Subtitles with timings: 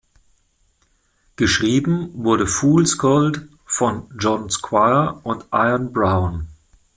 [1.35, 6.47] Geschrieben wurde Fools Gold von John Squire und Ian Brown.